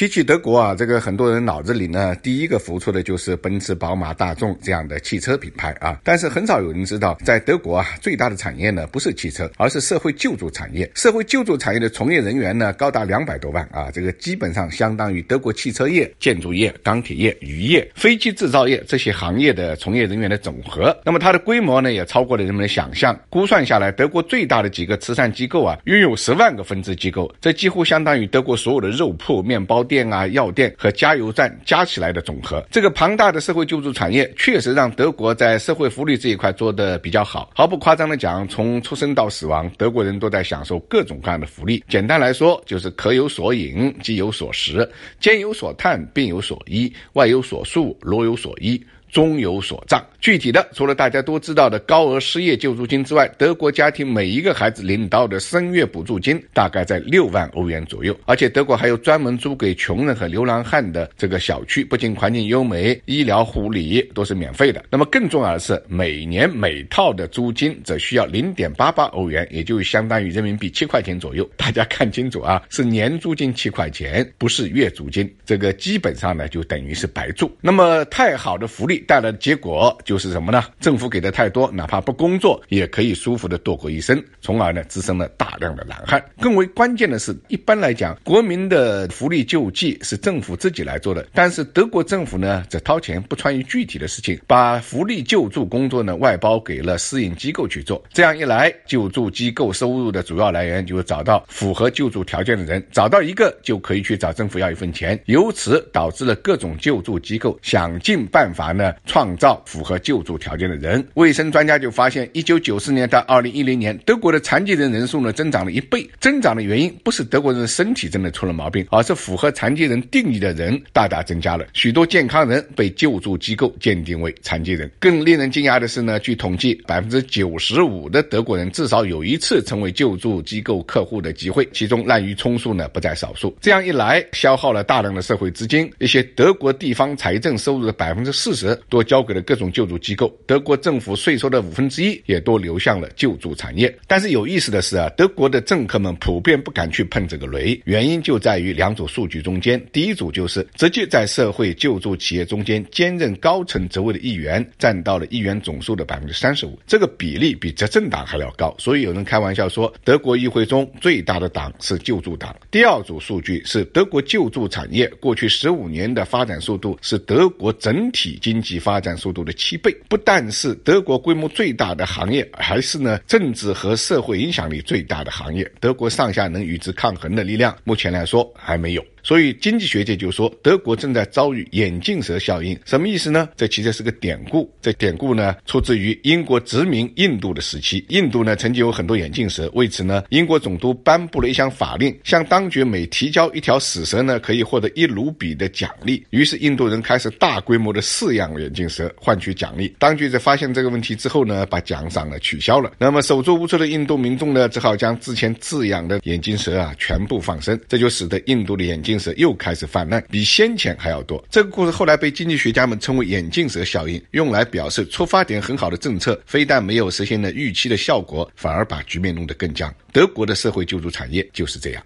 [0.00, 6.00] 提起德国啊，这个很多人脑子里呢，第一个浮出的就是奔驰、宝马、大众这样的汽车品牌啊。
[6.02, 10.90] 但是很少有人知道，在德国啊，最大的产业呢不是汽车，而是社会救助产业。
[10.94, 20.98] 社会救助产业的从业人员呢高达两百多万啊，这个基本上相当于德国汽车业、建筑业、钢铁业、渔业、飞机制造业这些行业的从业人员的总和。
[21.04, 23.14] 那么它的规模呢，也超过了人们的想象。
[23.28, 29.86] 估算下来，德国最大的几个慈善机构啊，拥有十万个分支机构，这几乎相当于德国所有的肉铺、面包。
[29.90, 37.50] 店啊，药店和加油站加起来的总和，这个庞大的社会救助产业确实让德国在社会福利这一块做得比较好。
[37.56, 41.82] 毫不夸张的讲，从出生到死亡，德国人都在享受各种各样的福利。
[41.88, 48.80] 简单来说，就是渴有所饮，饥有所食，兼有所叹，病有所医，外有所束，罗有所依。
[49.12, 50.00] 终有所障。
[50.20, 58.16] 具体的，除了大家都知道的高额失业救助金之外，德国家庭每一个孩子领到的生月补助金大概在六万欧元左右。
[58.26, 64.84] 而且德国还有专门租给穷人和流浪汉的这个小区，不仅环境优美，医疗护理都是免费的。
[64.90, 71.48] 那么更重要的是，每年每套的租金则需要零点八八欧元，也就相当于人民币七块钱左右。
[71.56, 75.28] 大家看清楚啊，是年租金七块钱，不是月租金。
[75.44, 77.50] 这个基本上呢，就等于是白住。
[77.60, 79.00] 那么太好的福利。
[79.06, 80.64] 带来的结果就是什么呢？
[80.80, 86.20] 政府给的太多，哪怕不工作也可以舒服的度过一生，从而呢滋生了大量的懒汉。
[86.40, 98.02] 更为关键的是，一般来讲，国民的福利救济是政府自己来做的，但是德国政府呢则掏钱不参与具体的事情，把福利救助工作呢外包给了私营机构去做。
[98.12, 108.92] 这样一来，救助机构收入的主要来源就是找到符合救助条件的人，找到一个就可以去找政府要一份钱，由此导致了各种救助机构想尽办法呢。
[109.06, 111.06] 创造符合救助条件的人。
[111.14, 116.04] 卫生专家就发现，一九九四年到二零一零年，德国的残疾人人数呢增长了一倍。
[116.18, 121.66] 增长的原因不是德国人身体真的出了毛病，而是符合残疾人定义的人大大增加了。
[121.72, 124.90] 许多健康人被救助机构鉴定为残疾人。
[124.98, 133.56] 更令人惊讶的是呢，据统计，百分之九十五的德国人至少有一次成为救助机构客户的机会，其中滥竽充数呢不在少数。
[133.60, 138.78] 这样一来，消耗了大量的社会资金，一些德国地方财政收入的百分之四十。
[138.88, 143.94] 多交给了各种救助机构，德国政府税收的五分之一也都流向了救助产业。
[144.06, 149.80] 但是有意思的是啊，德国的政客们普遍不敢去碰这个雷，原因就在于两组数据中间。
[149.92, 158.74] 第一组就是直接在社会救助企业中间兼任高层职位的议员，占到了议员总数的百分之三十五，这个比例比执政党还要高。
[158.78, 162.54] 所以有人开玩笑说，德国议会中最大的党是救助党。
[162.70, 168.80] 第二组数据是德国救助产业过去十五年的发展速度是德国整体经济。
[168.80, 175.70] 发展速度的七倍，不但是德国规模最大的行业，还是呢政治和社会影响力最大的行业。
[175.80, 179.04] 德国上下能与之抗衡的力量，目前来说还没有。
[179.22, 183.48] 所以经济学界就说，德国正在遭遇眼镜蛇效应，什么意思呢？
[183.56, 184.70] 这其实是个典故。
[184.80, 188.04] 这典故呢，出自于英国殖民印度的时期。
[188.08, 196.24] 印度呢，曾经有很多眼镜蛇，为此呢，英国总督颁布了一项法令，向当局每提交一条死蛇呢，可以获得一卢比的奖励。
[196.30, 199.94] 于是印度人开始大规模的饲养眼镜蛇，换取奖励。
[199.98, 202.92] 当局在发现这个问题之后呢，把奖赏呢取消了。
[202.98, 209.09] 那么手足无措的印度民众呢，只好将之前饲养的眼镜蛇啊全部放生，这就使得印度的眼镜。
[209.10, 211.44] 眼镜蛇又开始泛滥，比先前还要多。
[211.50, 219.92] 这个故事后来被经济学家们称为“眼镜蛇效应”，用来表示出发点很好的政策，非但没有实现了预期的效果，反而把局面弄得更僵。
[220.12, 222.02] 德国的社会救助产业就是这样。